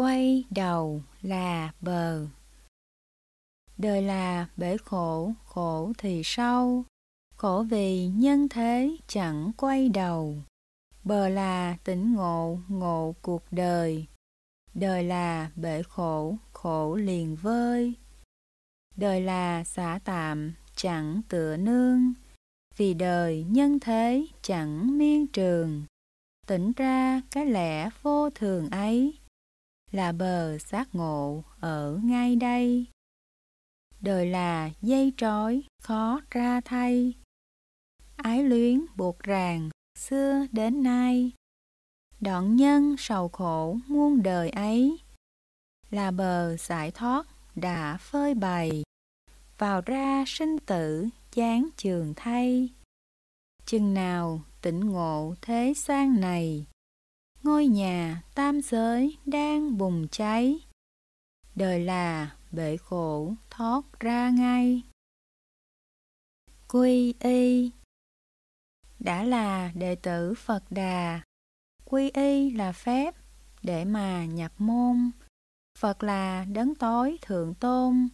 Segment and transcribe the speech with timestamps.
[0.00, 2.26] quay đầu là bờ.
[3.78, 6.84] Đời là bể khổ, khổ thì sâu,
[7.36, 10.36] khổ vì nhân thế chẳng quay đầu.
[11.04, 14.06] Bờ là tỉnh ngộ, ngộ cuộc đời.
[14.74, 17.94] Đời là bể khổ, khổ liền vơi.
[18.96, 22.12] Đời là xả tạm, chẳng tựa nương.
[22.76, 25.82] Vì đời nhân thế chẳng miên trường.
[26.46, 29.14] Tỉnh ra cái lẽ vô thường ấy
[29.92, 32.86] là bờ giác ngộ ở ngay đây.
[34.00, 37.14] Đời là dây trói khó ra thay.
[38.16, 41.32] Ái luyến buộc ràng xưa đến nay.
[42.20, 44.98] Đoạn nhân sầu khổ muôn đời ấy
[45.90, 48.82] là bờ giải thoát đã phơi bày
[49.58, 52.68] vào ra sinh tử chán trường thay
[53.66, 56.66] chừng nào tỉnh ngộ thế gian này
[57.42, 60.66] ngôi nhà tam giới đang bùng cháy.
[61.54, 64.82] Đời là bể khổ thoát ra ngay.
[66.68, 67.70] Quy y.
[68.98, 71.20] Đã là đệ tử phật đà.
[71.84, 73.14] Quy y là phép
[73.62, 75.10] để mà nhập môn.
[75.78, 78.08] Phật là đấng tối thượng tôn.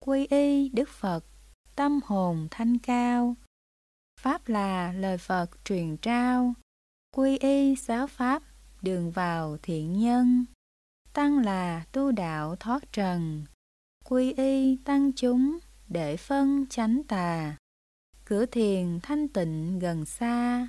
[0.00, 1.24] Quy y đức phật
[1.76, 3.36] tâm hồn thanh cao.
[4.20, 6.54] Pháp là lời Phật truyền trao,
[7.16, 8.42] quy y giáo Pháp,
[8.82, 10.44] đường vào thiện nhân.
[11.12, 13.44] Tăng là tu đạo thoát trần,
[14.04, 17.56] quy y tăng chúng để phân chánh tà.
[18.24, 20.68] Cửa thiền thanh tịnh gần xa,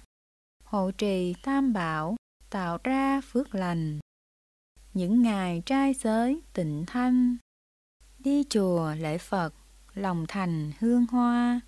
[0.64, 2.16] hộ trì tam bảo
[2.50, 4.00] tạo ra phước lành.
[4.94, 7.38] Những ngày trai giới tịnh thanh,
[8.20, 9.54] đi chùa lễ Phật,
[9.94, 11.62] lòng thành hương hoa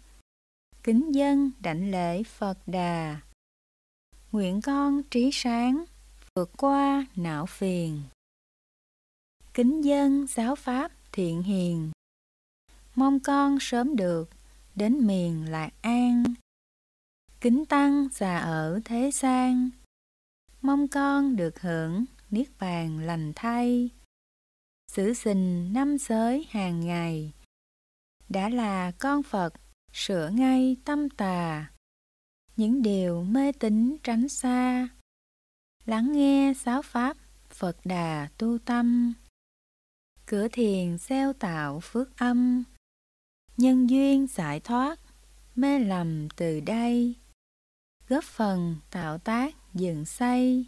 [0.83, 3.22] kính dân đảnh lễ Phật Đà.
[4.31, 5.85] Nguyện con trí sáng,
[6.35, 8.01] vượt qua não phiền.
[9.53, 11.91] Kính dân giáo pháp thiện hiền,
[12.95, 14.29] mong con sớm được
[14.75, 16.23] đến miền lạc an.
[17.41, 19.69] Kính tăng già ở thế gian,
[20.61, 23.89] mong con được hưởng niết bàn lành thay.
[24.91, 27.33] Giữ gìn năm giới hàng ngày,
[28.29, 29.53] đã là con Phật
[29.93, 31.72] sửa ngay tâm tà
[32.57, 34.88] những điều mê tín tránh xa
[35.85, 37.17] lắng nghe giáo pháp
[37.49, 39.13] phật đà tu tâm.
[40.25, 42.63] Cửa thiền gieo tạo phước âm.
[43.57, 44.99] Nhân duyên giải thoát,
[45.55, 47.16] mê lầm từ đây.
[48.07, 50.66] Góp phần tạo tác dựng xây.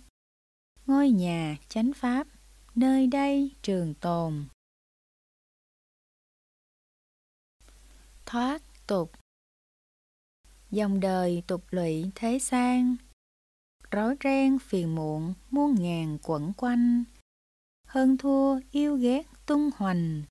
[0.85, 2.27] Ngôi nhà chánh pháp,
[2.75, 4.45] nơi đây trường tồn.
[8.25, 9.11] Thoát tục.
[10.71, 12.95] Dòng đời tục lụy thế gian.
[13.95, 17.03] Rối ren phiền muộn, muôn ngàn quẩn quanh.
[17.87, 20.23] Hơn thua, yêu ghét tung hoành.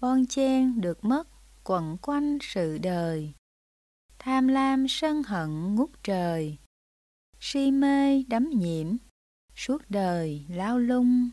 [0.00, 1.28] Bon chen được mất,
[1.64, 3.32] quẩn quanh sự đời.
[4.18, 6.58] Tham lam sân hận ngút trời.
[7.40, 8.96] Si mê đắm nhiễm,
[9.54, 11.30] Suốt đời lao lung.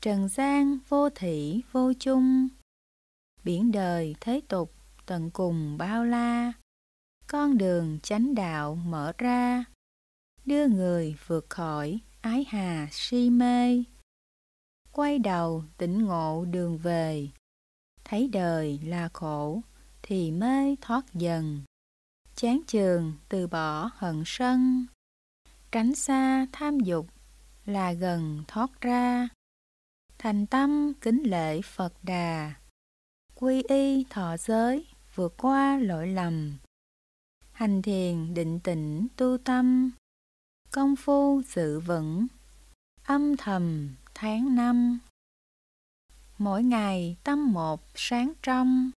[0.00, 2.48] Trần gian vô thị vô chung.
[3.44, 4.72] Biển đời thế tục,
[5.06, 6.52] tận cùng bao la.
[7.26, 9.64] Con đường chánh đạo mở ra
[10.46, 13.84] đưa người vượt khỏi ái hà si mê.
[14.92, 17.28] Quay đầu tỉnh ngộ đường về.
[18.04, 19.62] Thấy đời là khổ,
[20.02, 21.62] thì mê thoát dần.
[22.36, 24.86] Chán trường từ bỏ hận sân.
[25.72, 27.06] Tránh xa tham dục
[27.64, 29.28] là gần thoát ra.
[30.18, 32.54] Thành tâm kính lễ phật đà.
[33.34, 36.58] Quy y thọ giới vượt qua lỗi lầm.
[37.52, 39.90] Hành thiền định tĩnh tu tâm
[40.72, 42.26] công phu sự vững.
[43.04, 44.98] Âm thầm, tháng năm.
[46.38, 48.90] Mỗi ngày, tâm một sáng trong.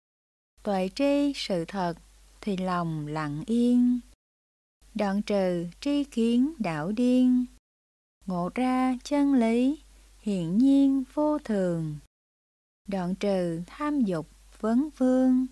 [0.63, 1.95] Tuệ tri sự thật,
[2.41, 4.01] thì lòng lặng yên.
[4.95, 7.45] Đoạn trừ tri kiến đảo điên.
[8.27, 9.79] Ngộ ra chân lý,
[10.21, 11.97] hiển nhiên vô thường.
[12.89, 14.29] Đoạn trừ tham dục,
[14.61, 15.47] vấn vương.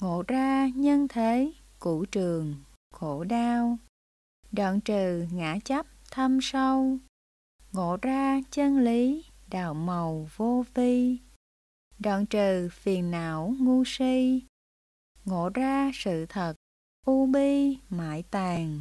[0.00, 2.54] Ngộ ra nhân thế cũ trường,
[2.90, 3.78] khổ đau
[4.54, 6.98] đoạn trừ ngã chấp thâm sâu,
[7.72, 11.18] ngộ ra chân lý đạo màu vô vi.
[11.98, 14.42] Đoạn trừ phiền não ngu si,
[15.24, 16.54] ngộ ra sự thật
[17.06, 18.80] u bi mãi tàn.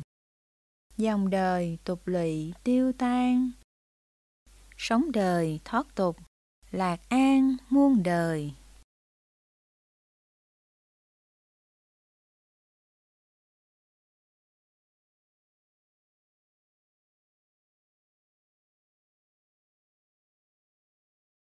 [0.98, 3.52] Dòng đời tục lụy tiêu tan,
[4.78, 6.18] sống đời thoát tục,
[6.72, 8.54] lạc an muôn đời.